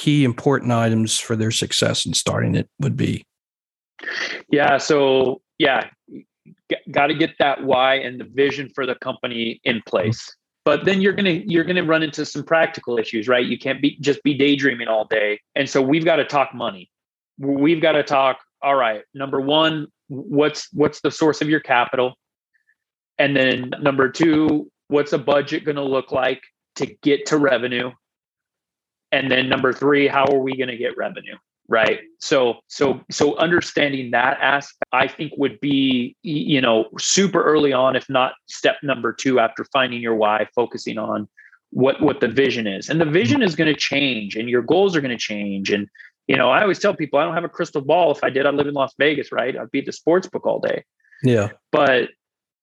[0.00, 3.22] key important items for their success in starting it would be?
[4.48, 5.90] Yeah, so yeah,
[6.90, 10.26] got to get that why and the vision for the company in place.
[10.64, 13.44] But then you're gonna you're gonna run into some practical issues right?
[13.44, 15.38] You can't be just be daydreaming all day.
[15.54, 16.90] And so we've got to talk money.
[17.38, 22.14] We've got to talk all right number one what's what's the source of your capital?
[23.18, 26.42] And then number two what's a budget going to look like
[26.76, 27.90] to get to revenue
[29.12, 31.36] and then number three how are we going to get revenue
[31.70, 32.00] right?
[32.18, 37.96] So so so understanding that aspect i think would be you know super early on
[37.96, 41.28] if not step number 2 after finding your why focusing on
[41.70, 42.88] what what the vision is.
[42.88, 45.70] And the vision is going to change and your goals are going to change.
[45.70, 45.88] And
[46.26, 48.12] you know i always tell people i don't have a crystal ball.
[48.12, 49.56] If i did i'd live in las vegas right?
[49.56, 50.84] I'd be at the sports book all day.
[51.22, 51.50] Yeah.
[51.72, 52.10] But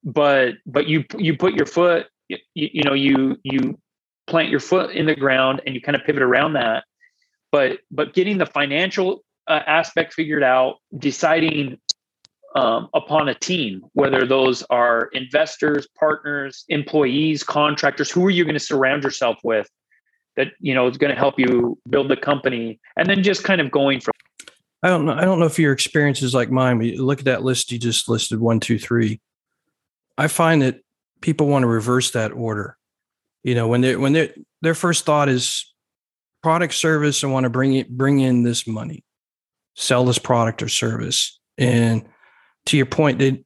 [0.03, 3.79] but but you you put your foot you, you know you you
[4.27, 6.83] plant your foot in the ground and you kind of pivot around that
[7.51, 11.79] but but getting the financial uh, aspect figured out, deciding
[12.55, 18.55] um, upon a team, whether those are investors, partners, employees, contractors, who are you going
[18.55, 19.69] to surround yourself with
[20.35, 23.61] that you know is going to help you build the company, and then just kind
[23.61, 24.13] of going from.
[24.83, 25.13] I don't know.
[25.13, 27.79] I don't know if your experience is like mine, but look at that list you
[27.79, 29.19] just listed one, two, three.
[30.17, 30.81] I find that
[31.21, 32.77] people want to reverse that order.
[33.43, 35.73] You know, when they when they their first thought is
[36.43, 39.03] product service and want to bring it bring in this money.
[39.75, 41.39] Sell this product or service.
[41.57, 42.05] And
[42.67, 43.43] to your point they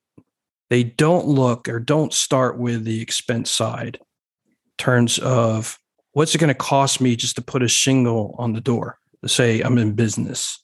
[0.69, 3.97] they don't look or don't start with the expense side
[4.45, 5.77] in terms of
[6.13, 9.29] what's it going to cost me just to put a shingle on the door to
[9.29, 10.63] say i'm in business?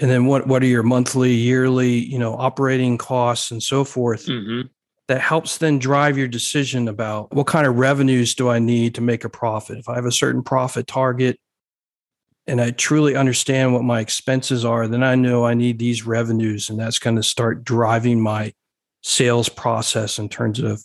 [0.00, 4.26] And then what what are your monthly yearly you know operating costs and so forth?
[4.26, 4.68] Mm-hmm
[5.08, 9.00] that helps then drive your decision about what kind of revenues do I need to
[9.00, 9.78] make a profit.
[9.78, 11.40] If I have a certain profit target
[12.46, 16.68] and I truly understand what my expenses are, then I know I need these revenues.
[16.68, 18.52] And that's going to start driving my
[19.02, 20.84] sales process in terms of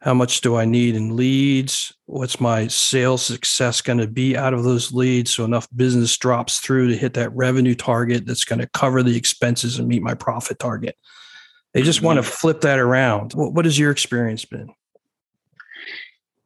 [0.00, 1.92] how much do I need in leads?
[2.06, 5.34] What's my sales success going to be out of those leads?
[5.34, 9.16] So enough business drops through to hit that revenue target that's going to cover the
[9.16, 10.96] expenses and meet my profit target.
[11.74, 12.30] They just want to mm-hmm.
[12.30, 13.34] flip that around.
[13.34, 14.70] What, what has your experience been?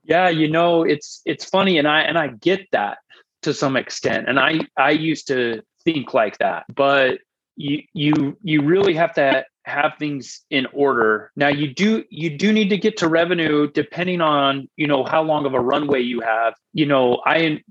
[0.05, 2.99] Yeah, you know, it's it's funny, and I and I get that
[3.43, 7.19] to some extent, and I I used to think like that, but
[7.57, 11.31] you you you really have to have things in order.
[11.37, 15.23] Now you do you do need to get to revenue depending on you know how
[15.23, 16.55] long of a runway you have.
[16.73, 17.63] You know, I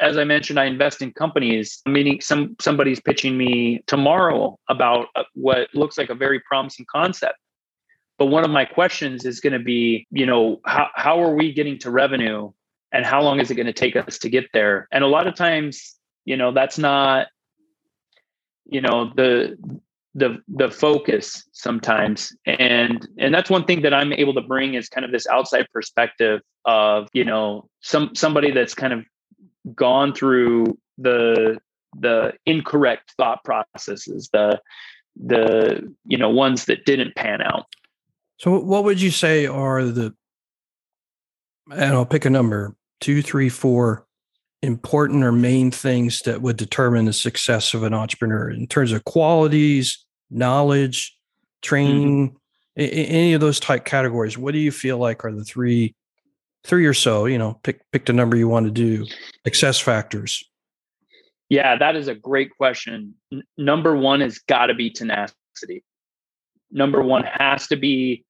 [0.00, 1.80] as I mentioned, I invest in companies.
[1.86, 7.36] Meaning, some somebody's pitching me tomorrow about uh, what looks like a very promising concept.
[8.18, 11.52] But one of my questions is going to be, you know, how how are we
[11.52, 12.50] getting to revenue,
[12.92, 14.88] and how long is it going to take us to get there?
[14.92, 17.28] And a lot of times, you know, that's not,
[18.66, 19.56] you know, the
[20.14, 24.88] the the focus sometimes and and that's one thing that i'm able to bring is
[24.88, 29.04] kind of this outside perspective of you know some somebody that's kind of
[29.74, 31.58] gone through the
[31.98, 34.60] the incorrect thought processes the
[35.16, 37.66] the you know ones that didn't pan out
[38.38, 40.14] so what would you say are the
[41.72, 44.06] and i'll pick a number two three four
[44.62, 49.04] important or main things that would determine the success of an entrepreneur in terms of
[49.04, 51.16] qualities knowledge
[51.62, 52.36] training mm-hmm.
[52.76, 55.94] any of those type categories what do you feel like are the three
[56.68, 59.04] three or so you know pick pick the number you want to do
[59.44, 60.44] success factors.
[61.48, 63.14] Yeah that is a great question.
[63.32, 65.82] N- number one has got to be tenacity.
[66.70, 68.24] Number one has to be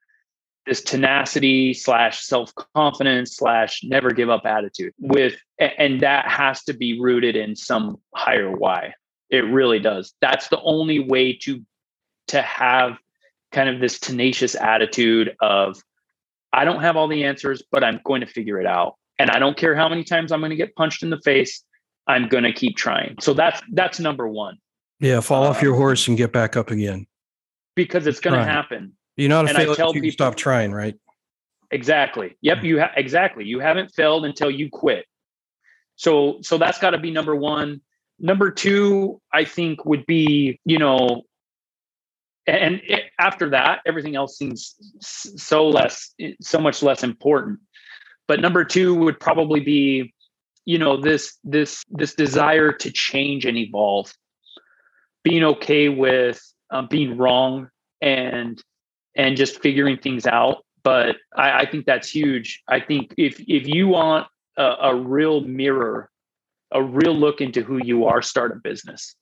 [0.65, 7.01] this tenacity slash self-confidence slash never give up attitude with and that has to be
[7.01, 8.95] rooted in some higher why.
[9.31, 10.15] It really does.
[10.21, 11.65] That's the only way to
[12.29, 12.99] to have
[13.51, 15.83] kind of this tenacious attitude of
[16.53, 18.95] I don't have all the answers, but I'm going to figure it out.
[19.19, 21.65] And I don't care how many times I'm going to get punched in the face.
[22.07, 23.17] I'm going to keep trying.
[23.21, 24.57] So that's that's number one.
[25.01, 27.07] Yeah, fall off your um, horse and get back up again.
[27.77, 28.97] Because it's going to happen.
[29.17, 30.95] You're not a failure you people, stop trying, right?
[31.71, 32.37] Exactly.
[32.41, 32.63] Yep.
[32.63, 33.45] You ha- exactly.
[33.45, 35.05] You haven't failed until you quit.
[35.97, 37.81] So so that's got to be number one.
[38.21, 41.23] Number two, I think, would be you know,
[42.49, 47.61] and it, after that, everything else seems so less, so much less important.
[48.27, 50.15] But number two would probably be,
[50.65, 54.13] you know, this this this desire to change and evolve,
[55.23, 57.69] being okay with um, being wrong
[58.01, 58.63] and
[59.15, 60.65] and just figuring things out.
[60.83, 62.63] But I, I think that's huge.
[62.69, 66.11] I think if if you want a, a real mirror,
[66.73, 69.15] a real look into who you are, start a business.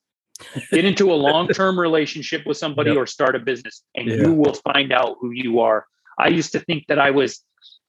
[0.70, 2.98] Get into a long-term relationship with somebody yep.
[2.98, 4.16] or start a business and yeah.
[4.16, 5.86] you will find out who you are.
[6.18, 7.42] I used to think that I was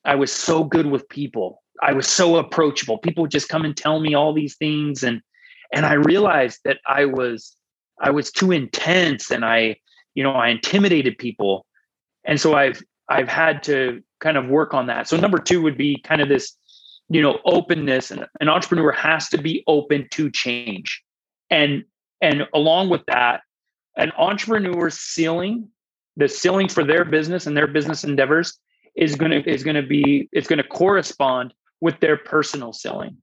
[0.05, 1.61] I was so good with people.
[1.81, 2.97] I was so approachable.
[2.99, 5.21] People would just come and tell me all these things and
[5.73, 7.55] and I realized that I was
[7.99, 9.77] I was too intense and I
[10.15, 11.65] you know I intimidated people.
[12.23, 15.07] And so I've I've had to kind of work on that.
[15.07, 16.55] So number 2 would be kind of this
[17.09, 21.03] you know openness and an entrepreneur has to be open to change.
[21.49, 21.85] And
[22.21, 23.41] and along with that
[23.95, 25.69] an entrepreneur's ceiling
[26.15, 28.59] the ceiling for their business and their business endeavors
[28.95, 33.17] is going to is going to be it's going to correspond with their personal selling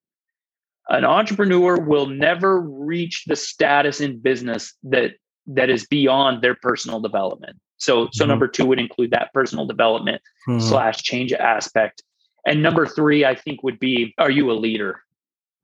[0.88, 5.12] an entrepreneur will never reach the status in business that
[5.46, 8.30] that is beyond their personal development so so mm-hmm.
[8.30, 10.60] number two would include that personal development mm-hmm.
[10.60, 12.02] slash change aspect
[12.46, 15.02] and number three i think would be are you a leader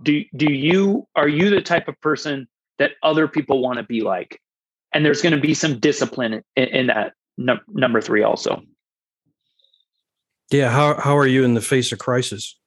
[0.03, 2.49] do do you are you the type of person
[2.81, 4.41] that other people want to be like
[4.93, 8.61] and there's going to be some discipline in, in that no, number three also
[10.51, 10.69] yeah.
[10.71, 12.59] How, how are you in the face of crisis?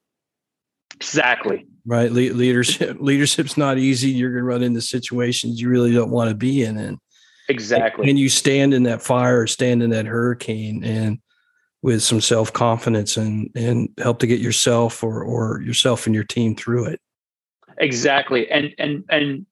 [0.96, 1.68] Exactly.
[1.86, 2.12] Right.
[2.12, 4.10] Le- leadership, leadership's not easy.
[4.10, 6.78] You're going to run into situations you really don't want to be in.
[6.78, 6.98] And
[7.50, 8.10] exactly.
[8.10, 11.20] And you stand in that fire, stand in that hurricane and
[11.82, 16.56] with some self-confidence and, and help to get yourself or, or yourself and your team
[16.56, 17.02] through it.
[17.80, 18.50] Exactly.
[18.50, 19.46] And, and, and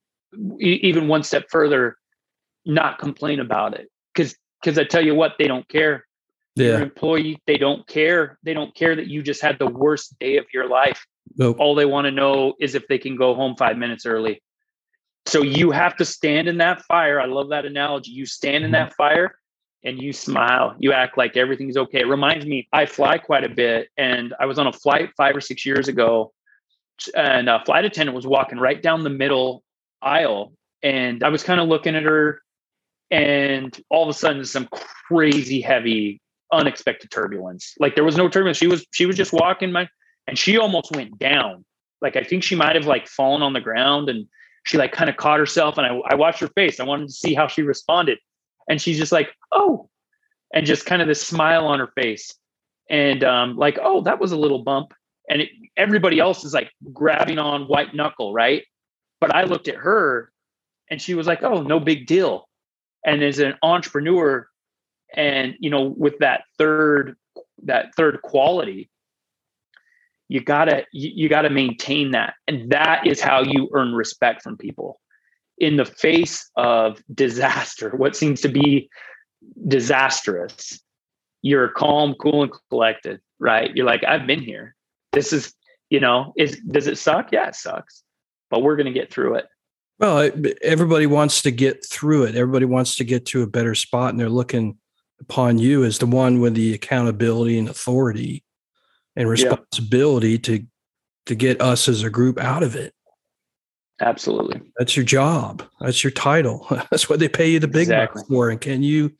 [0.58, 1.96] even one step further,
[2.64, 3.88] not complain about it.
[4.14, 6.04] Cause, cause I tell you what, they don't care
[6.54, 6.66] yeah.
[6.66, 10.36] your employee they don't care they don't care that you just had the worst day
[10.36, 11.04] of your life
[11.36, 11.56] nope.
[11.58, 14.42] all they want to know is if they can go home five minutes early
[15.26, 18.70] so you have to stand in that fire i love that analogy you stand in
[18.70, 18.84] mm-hmm.
[18.84, 19.38] that fire
[19.84, 23.48] and you smile you act like everything's okay it reminds me i fly quite a
[23.48, 26.32] bit and i was on a flight five or six years ago
[27.16, 29.62] and a flight attendant was walking right down the middle
[30.02, 32.42] aisle and i was kind of looking at her
[33.10, 34.68] and all of a sudden some
[35.06, 36.20] crazy heavy
[36.52, 37.74] unexpected turbulence.
[37.80, 38.58] Like there was no turbulence.
[38.58, 39.88] She was she was just walking my
[40.28, 41.64] and she almost went down.
[42.00, 44.28] Like I think she might have like fallen on the ground and
[44.64, 46.78] she like kind of caught herself and I, I watched her face.
[46.78, 48.18] I wanted to see how she responded.
[48.68, 49.88] And she's just like, oh,
[50.54, 52.32] and just kind of this smile on her face.
[52.88, 54.94] And um, like, oh, that was a little bump.
[55.28, 58.62] And it, everybody else is like grabbing on white knuckle, right?
[59.22, 60.32] But I looked at her
[60.90, 62.48] and she was like, oh, no big deal.
[63.06, 64.48] And as an entrepreneur,
[65.14, 67.16] and you know with that third
[67.64, 68.90] that third quality
[70.28, 72.34] you gotta you, you gotta maintain that.
[72.48, 75.00] And that is how you earn respect from people.
[75.58, 78.88] In the face of disaster what seems to be
[79.68, 80.80] disastrous
[81.42, 83.70] you're calm cool and collected right?
[83.76, 84.74] You're like i've been here.
[85.12, 85.54] This is
[85.90, 87.30] you know is does it suck?
[87.30, 88.02] Yeah it sucks
[88.52, 89.46] but we're going to get through it
[89.98, 90.30] well
[90.62, 94.20] everybody wants to get through it everybody wants to get to a better spot and
[94.20, 94.78] they're looking
[95.20, 98.44] upon you as the one with the accountability and authority
[99.16, 100.38] and responsibility yeah.
[100.38, 100.66] to
[101.26, 102.92] to get us as a group out of it.
[104.00, 104.60] Absolutely.
[104.76, 105.62] That's your job.
[105.80, 106.66] That's your title.
[106.90, 108.20] That's what they pay you the big exactly.
[108.20, 108.50] bucks for.
[108.50, 109.12] And can you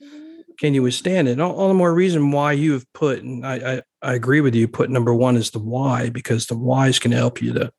[0.59, 1.41] can you withstand it?
[1.41, 4.55] All, all, the more reason why you have put, and I, I, I agree with
[4.55, 7.73] you, put number one is the why, because the whys to help you to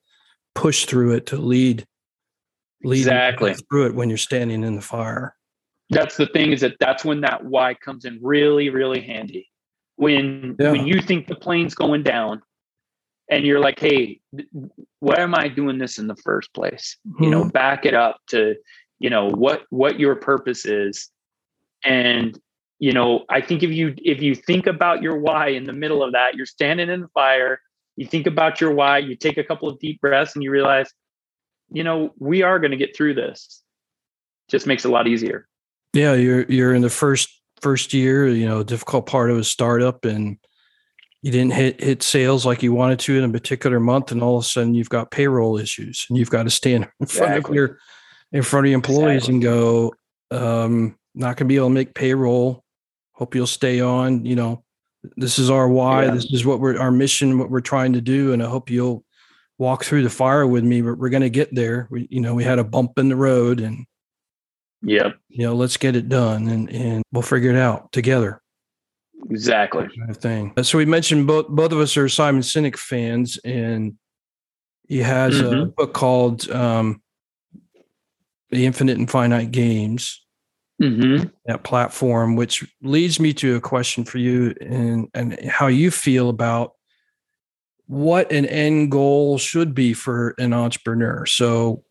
[0.56, 1.86] push through it, to lead
[2.84, 5.36] lead exactly through it when you're standing in the fire
[5.89, 9.50] that's the thing is that that's when that why comes in really really handy
[9.95, 10.72] when yeah.
[10.72, 12.41] when you think the plane's going down
[13.30, 14.20] and you're like hey
[14.99, 17.24] why am i doing this in the first place mm-hmm.
[17.24, 17.49] you know mm-hmm.
[17.49, 18.56] back it up to
[18.99, 21.10] you know what what your purpose is
[21.86, 22.39] and
[22.80, 26.04] you know i think if you if you think about your why in the middle
[26.04, 27.60] of that you're standing in the fire
[27.96, 30.89] you think about your why you take a couple of deep breaths and you realize
[31.72, 33.62] you know we are going to get through this
[34.50, 35.48] just makes it a lot easier
[35.94, 37.30] yeah, you're you're in the first
[37.62, 40.38] first year, you know, difficult part of a startup and
[41.22, 44.38] you didn't hit hit sales like you wanted to in a particular month, and all
[44.38, 47.52] of a sudden you've got payroll issues, and you've got to stand in front exactly.
[47.52, 47.78] of your
[48.32, 49.36] in front of your employees exactly.
[49.36, 49.94] and go,
[50.32, 52.64] um, not going to be able to make payroll.
[53.14, 54.26] Hope you'll stay on.
[54.26, 54.64] You know,
[55.18, 56.06] this is our why.
[56.06, 56.12] Yeah.
[56.12, 59.04] This is what we're our mission, what we're trying to do, and I hope you'll
[59.58, 60.82] walk through the fire with me.
[60.82, 61.88] But we're going to get there.
[61.89, 63.86] We, you know, we had a bump in the road, and
[64.82, 68.41] yep, you know, let's get it done, and and we'll figure it out together.
[69.30, 69.88] Exactly.
[69.97, 70.54] Kind of thing.
[70.64, 73.97] So we mentioned both both of us are Simon Sinek fans, and
[74.88, 75.62] he has mm-hmm.
[75.62, 77.01] a book called um,
[78.49, 80.22] "The Infinite and Finite Games."
[80.82, 81.28] Mm-hmm.
[81.45, 86.30] That platform, which leads me to a question for you, and and how you feel
[86.30, 86.74] about
[87.86, 91.26] what an end goal should be for an entrepreneur.
[91.26, 91.84] So,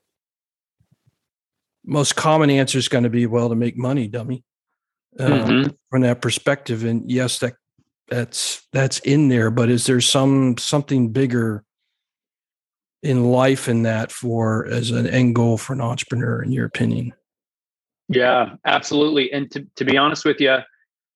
[1.85, 4.45] most common answer is going to be, well, to make money, dummy
[5.19, 5.71] uh, mm-hmm.
[5.91, 6.85] from that perspective.
[6.85, 7.55] And yes, that
[8.09, 11.65] that's that's in there, but is there some something bigger
[13.03, 17.13] in life in that for as an end goal for an entrepreneur, in your opinion?
[18.13, 19.33] Yeah, absolutely.
[19.33, 20.59] And to, to be honest with you,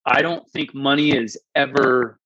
[0.07, 2.19] I don't think money is ever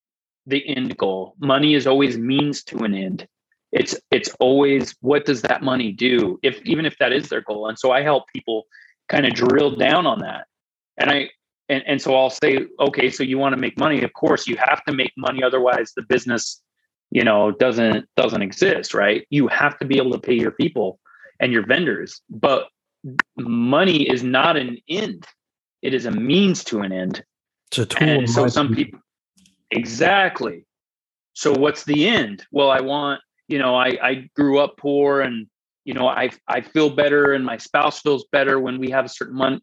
[0.46, 1.34] the end goal.
[1.40, 3.26] Money is always means to an end.
[3.72, 6.38] It's it's always what does that money do?
[6.42, 7.68] If even if that is their goal.
[7.68, 8.66] And so I help people
[9.08, 10.46] kind of drill down on that.
[10.98, 11.30] And I
[11.68, 14.02] and, and so I'll say, okay, so you want to make money.
[14.02, 15.42] Of course, you have to make money.
[15.42, 16.60] Otherwise the business,
[17.10, 19.26] you know, doesn't doesn't exist, right?
[19.30, 20.98] You have to be able to pay your people
[21.40, 22.20] and your vendors.
[22.30, 22.69] But
[23.36, 25.26] money is not an end.
[25.82, 27.24] It is a means to an end.
[27.68, 28.08] It's a tool.
[28.08, 29.00] And so some people
[29.70, 30.66] exactly.
[31.32, 32.44] So what's the end?
[32.50, 35.46] Well, I want, you know, I, I grew up poor and
[35.84, 39.08] you know i i feel better and my spouse feels better when we have a
[39.08, 39.62] certain mon-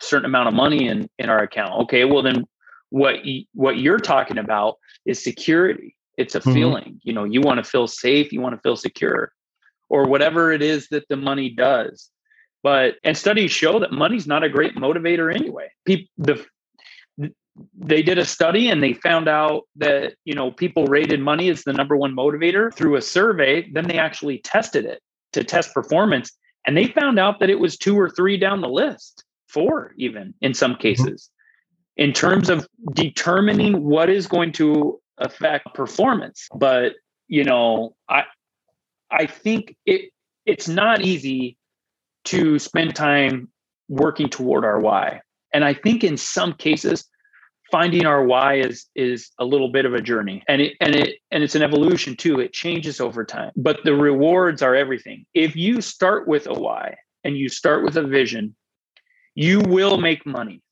[0.00, 2.44] certain amount of money in in our account okay well then
[2.90, 6.52] what you, what you're talking about is security it's a mm-hmm.
[6.52, 9.32] feeling you know you want to feel safe you want to feel secure
[9.88, 12.10] or whatever it is that the money does
[12.66, 16.44] but and studies show that money's not a great motivator anyway people the
[17.78, 21.62] they did a study and they found out that you know people rated money as
[21.62, 25.00] the number one motivator through a survey then they actually tested it
[25.32, 26.32] to test performance
[26.66, 30.34] and they found out that it was two or three down the list four even
[30.40, 30.80] in some mm-hmm.
[30.80, 31.30] cases
[31.96, 36.94] in terms of determining what is going to affect performance but
[37.28, 38.24] you know i
[39.12, 40.10] i think it
[40.46, 41.56] it's not easy
[42.26, 43.48] to spend time
[43.88, 45.20] working toward our why.
[45.52, 47.04] And i think in some cases
[47.70, 50.42] finding our why is is a little bit of a journey.
[50.48, 52.40] And it and it and it's an evolution too.
[52.40, 53.52] It changes over time.
[53.56, 55.26] But the rewards are everything.
[55.34, 58.54] If you start with a why and you start with a vision
[59.36, 60.62] you will make money.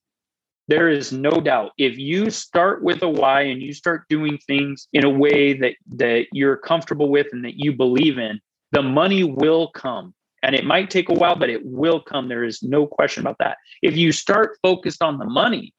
[0.66, 1.72] There is no doubt.
[1.76, 5.74] If you start with a why and you start doing things in a way that
[5.96, 8.40] that you're comfortable with and that you believe in
[8.72, 10.14] the money will come
[10.45, 13.38] and it might take a while but it will come there is no question about
[13.38, 15.74] that if you start focused on the money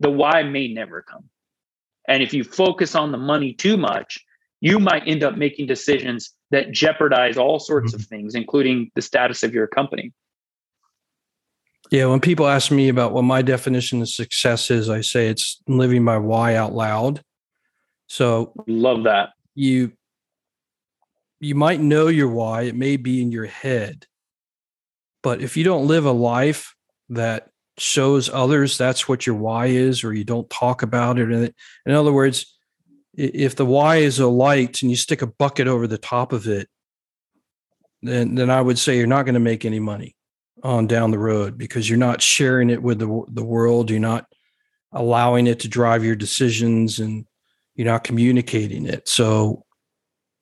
[0.00, 1.24] the why may never come.
[2.06, 4.24] And if you focus on the money too much,
[4.60, 8.16] you might end up making decisions that jeopardize all sorts of mm-hmm.
[8.16, 10.12] things, including the status of your company.
[11.90, 15.60] Yeah, when people ask me about what my definition of success is, I say it's
[15.68, 17.22] living my why out loud.
[18.08, 19.30] So love that.
[19.54, 19.92] You
[21.40, 24.06] you might know your why, it may be in your head.
[25.22, 26.74] But if you don't live a life
[27.10, 27.48] that
[27.80, 31.54] shows others that's what your why is, or you don't talk about it.
[31.86, 32.58] In other words,
[33.14, 36.46] if the why is a light and you stick a bucket over the top of
[36.46, 36.68] it,
[38.02, 40.14] then then I would say you're not going to make any money
[40.62, 43.90] on down the road because you're not sharing it with the the world.
[43.90, 44.26] You're not
[44.92, 47.26] allowing it to drive your decisions, and
[47.74, 49.08] you're not communicating it.
[49.08, 49.64] So,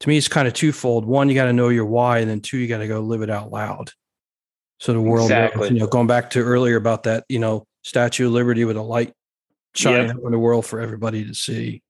[0.01, 1.05] to me, it's kind of twofold.
[1.05, 3.23] One, you got to know your why, and then two, you got to go live
[3.23, 3.91] it out loud.
[4.79, 5.71] So the world, exactly.
[5.71, 8.83] you know, going back to earlier about that, you know, Statue of Liberty with a
[8.83, 9.13] light
[9.75, 10.17] shining yep.
[10.17, 11.83] up in the world for everybody to see.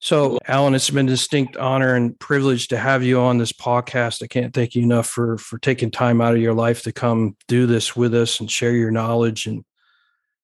[0.00, 4.22] So, Allan, it's been a distinct honor and privilege to have you on this podcast.
[4.22, 7.36] I can't thank you enough for for taking time out of your life to come
[7.48, 9.64] do this with us and share your knowledge and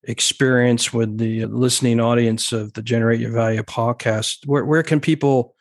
[0.06, 4.46] experience with the listening audience of the Generate Your Value podcast.
[4.46, 5.54] Where where can people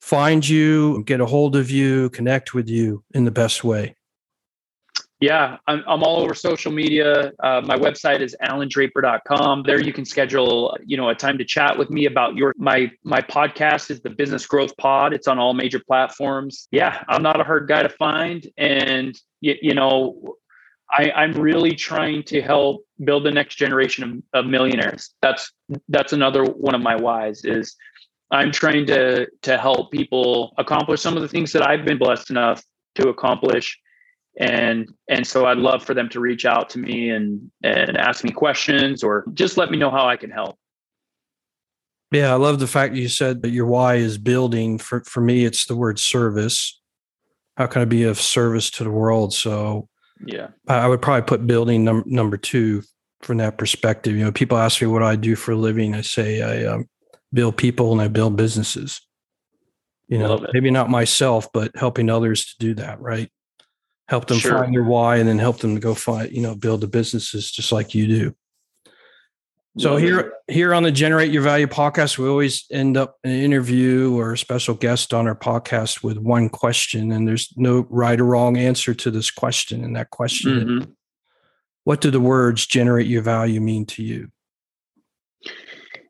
[0.00, 3.96] find you, get a hold of you, connect with you in the best way?
[5.18, 7.32] Yeah, I'm, I'm all over social media.
[7.42, 9.62] Uh, my website is allandraper.com.
[9.62, 12.90] There you can schedule, you know, a time to chat with me about your my
[13.02, 15.14] my podcast is the Business Growth Pod.
[15.14, 16.68] It's on all major platforms.
[16.70, 20.36] Yeah, I'm not a hard guy to find, and you, you know,
[20.90, 25.14] I, I'm really trying to help build the next generation of, of millionaires.
[25.20, 25.52] That's
[25.88, 27.76] that's another one of my whys is
[28.30, 32.30] I'm trying to to help people accomplish some of the things that I've been blessed
[32.30, 32.62] enough
[32.96, 33.78] to accomplish.
[34.38, 38.22] And and so I'd love for them to reach out to me and and ask
[38.22, 40.58] me questions or just let me know how I can help.
[42.12, 44.78] Yeah, I love the fact that you said that your why is building.
[44.78, 46.80] For for me, it's the word service.
[47.56, 49.32] How can I be of service to the world?
[49.32, 49.88] So
[50.24, 52.82] yeah, I would probably put building num- number two
[53.22, 54.14] from that perspective.
[54.14, 55.94] You know, people ask me what I do for a living.
[55.94, 56.88] I say I um,
[57.32, 59.00] build people and I build businesses.
[60.08, 63.00] You know, maybe not myself, but helping others to do that.
[63.00, 63.30] Right,
[64.08, 64.58] help them sure.
[64.58, 67.50] find their why, and then help them to go find you know build the businesses
[67.50, 68.34] just like you do.
[69.78, 74.16] So here, here on the Generate Your Value podcast, we always end up an interview
[74.16, 78.24] or a special guest on our podcast with one question, and there's no right or
[78.24, 79.84] wrong answer to this question.
[79.84, 80.90] And that question, mm-hmm.
[81.84, 84.30] what do the words "generate your value" mean to you?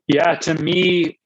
[0.07, 1.19] Yeah, to me,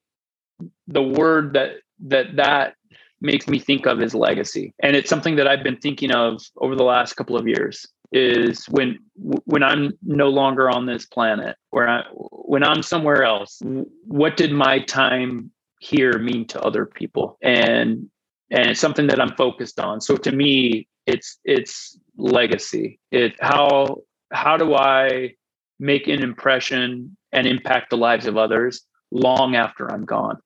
[0.87, 1.73] the word that
[2.07, 2.73] that that
[3.19, 6.75] makes me think of is legacy, and it's something that I've been thinking of over
[6.75, 11.87] the last couple of years is when when I'm no longer on this planet, where
[11.87, 13.61] I when I'm somewhere else,
[14.05, 17.37] what did my time here mean to other people?
[17.41, 18.09] And
[18.49, 20.01] and it's something that I'm focused on.
[20.01, 22.99] So to me, it's it's legacy.
[23.11, 23.97] It how
[24.31, 25.35] how do I
[25.79, 30.37] make an impression and impact the lives of others long after I'm gone?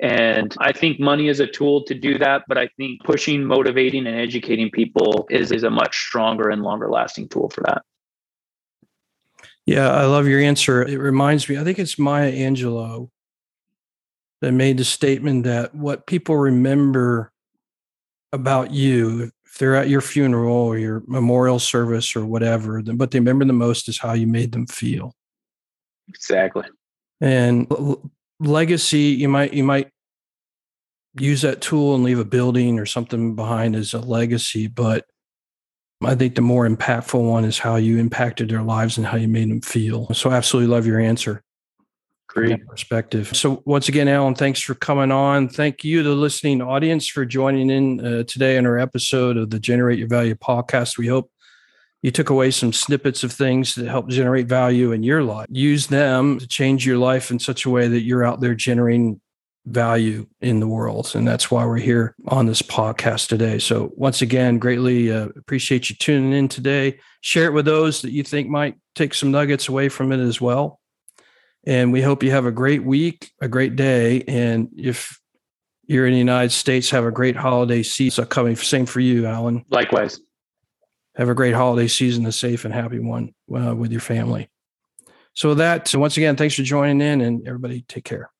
[0.00, 4.06] And I think money is a tool to do that, but I think pushing, motivating,
[4.06, 7.82] and educating people is, is a much stronger and longer lasting tool for that.
[9.66, 10.82] Yeah, I love your answer.
[10.82, 13.10] It reminds me, I think it's Maya Angelou
[14.40, 17.32] that made the statement that what people remember
[18.32, 23.12] about you, if they're at your funeral or your memorial service or whatever, then what
[23.12, 25.14] they remember the most is how you made them feel.
[26.08, 26.64] Exactly.
[27.20, 27.68] And
[28.42, 29.88] legacy you might you might
[31.14, 35.04] use that tool and leave a building or something behind as a legacy but
[36.04, 39.28] i think the more impactful one is how you impacted their lives and how you
[39.28, 40.12] made them feel.
[40.14, 41.42] So I absolutely love your answer.
[42.28, 42.66] Great.
[42.66, 43.36] perspective.
[43.36, 45.50] So once again allan thanks for coming on.
[45.50, 49.60] Thank you the listening audience for joining in uh, today in our episode of the
[49.60, 50.96] generate your value podcast.
[50.96, 51.30] We hope
[52.02, 55.46] you took away some snippets of things that help generate value in your life.
[55.48, 59.20] Use them to change your life in such a way that you're out there generating
[59.66, 61.12] value in the world.
[61.14, 63.60] And that's why we're here on this podcast today.
[63.60, 66.98] So, once again, greatly uh, appreciate you tuning in today.
[67.20, 70.40] Share it with those that you think might take some nuggets away from it as
[70.40, 70.80] well.
[71.64, 74.22] And we hope you have a great week, a great day.
[74.26, 75.16] And if
[75.86, 78.56] you're in the United States, have a great holiday season coming.
[78.56, 79.64] Same for you, Allan.
[79.70, 80.18] Likewise
[81.14, 84.48] have a great holiday season, a safe and happy one uh, with your family.
[85.34, 88.30] So, with that, so once again, thanks for joining in and everybody take care.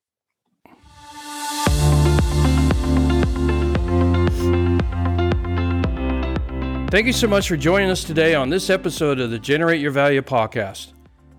[6.91, 9.93] Thank you so much for joining us today on this episode of the Generate Your
[9.93, 10.93] Value podcast.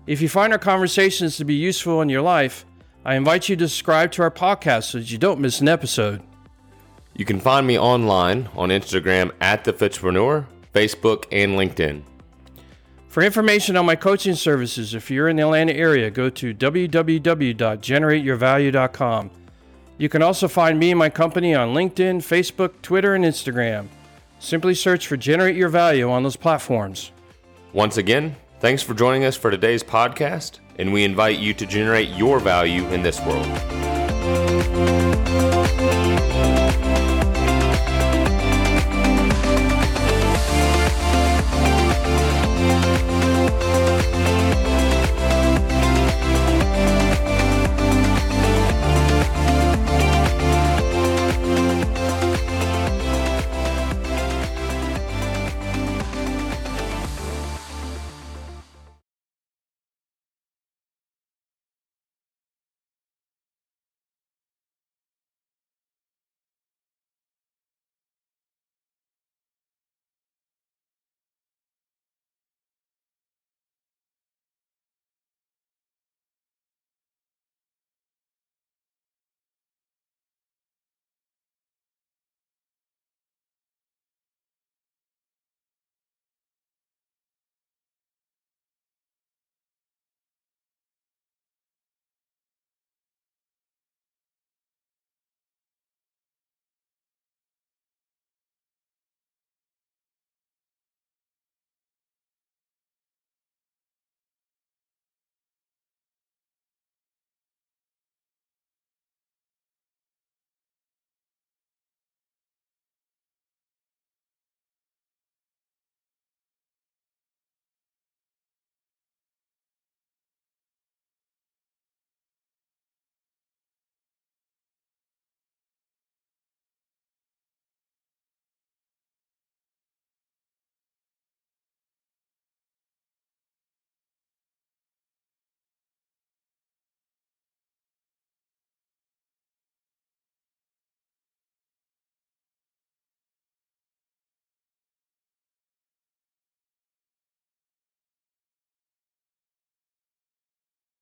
[0.08, 2.66] If you find our conversations to be useful in your life,
[3.04, 6.22] I invite you to subscribe to our podcast so that you don't miss an episode.
[7.14, 12.02] You can find me online on Instagram at the Fitchpreneur Facebook, and LinkedIn.
[13.08, 19.30] For information on my coaching services, if you're in the Atlanta area, go to www.generateyourvalue.com.
[19.96, 23.86] You can also find me and my company on LinkedIn, Facebook, Twitter, and Instagram.
[24.40, 27.12] Simply search for Generate Your Value on those platforms.
[27.72, 32.08] Once again, thanks for joining us for today's podcast, and we invite you to generate
[32.08, 33.46] your value in this world.